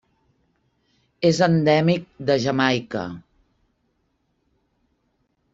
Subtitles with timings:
[1.31, 3.05] És endèmic de Jamaica.